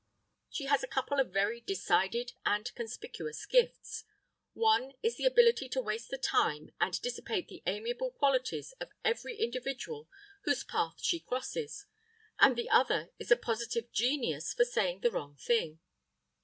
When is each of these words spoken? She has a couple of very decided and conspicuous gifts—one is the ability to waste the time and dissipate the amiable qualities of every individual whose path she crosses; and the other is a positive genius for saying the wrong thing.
She 0.49 0.65
has 0.65 0.81
a 0.83 0.87
couple 0.87 1.19
of 1.19 1.29
very 1.31 1.61
decided 1.61 2.33
and 2.43 2.73
conspicuous 2.73 3.45
gifts—one 3.45 4.93
is 5.03 5.15
the 5.17 5.25
ability 5.27 5.69
to 5.69 5.79
waste 5.79 6.09
the 6.09 6.17
time 6.17 6.71
and 6.81 6.99
dissipate 7.03 7.47
the 7.49 7.61
amiable 7.67 8.09
qualities 8.09 8.71
of 8.79 8.89
every 9.05 9.37
individual 9.37 10.09
whose 10.43 10.63
path 10.63 10.99
she 11.03 11.19
crosses; 11.19 11.85
and 12.39 12.55
the 12.55 12.67
other 12.71 13.11
is 13.19 13.29
a 13.29 13.37
positive 13.37 13.91
genius 13.91 14.55
for 14.55 14.65
saying 14.65 15.01
the 15.01 15.11
wrong 15.11 15.35
thing. 15.37 15.79